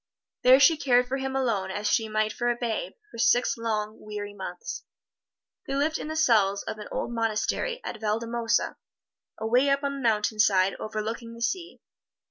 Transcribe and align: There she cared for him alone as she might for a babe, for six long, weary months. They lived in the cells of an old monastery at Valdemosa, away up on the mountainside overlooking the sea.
There 0.41 0.59
she 0.59 0.77
cared 0.77 1.07
for 1.07 1.17
him 1.17 1.35
alone 1.35 1.69
as 1.69 1.85
she 1.87 2.09
might 2.09 2.33
for 2.33 2.49
a 2.49 2.55
babe, 2.59 2.93
for 3.11 3.19
six 3.19 3.55
long, 3.55 3.99
weary 3.99 4.33
months. 4.33 4.83
They 5.67 5.75
lived 5.75 5.99
in 5.99 6.07
the 6.07 6.15
cells 6.15 6.63
of 6.63 6.79
an 6.79 6.87
old 6.91 7.11
monastery 7.13 7.79
at 7.83 8.01
Valdemosa, 8.01 8.77
away 9.37 9.69
up 9.69 9.83
on 9.83 9.93
the 9.97 10.01
mountainside 10.09 10.73
overlooking 10.79 11.35
the 11.35 11.41
sea. 11.43 11.81